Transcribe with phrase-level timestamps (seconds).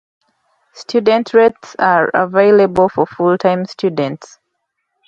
[0.73, 4.39] Student rates are available for full-time students.